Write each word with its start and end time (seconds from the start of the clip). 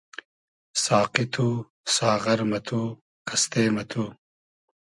ساقی 0.83 1.25
تو, 1.33 1.47
ساغر 1.95 2.39
مہ 2.49 2.59
تو, 2.67 2.81
قئستې 3.27 3.63
مہ 3.75 3.83
تو 3.91 4.03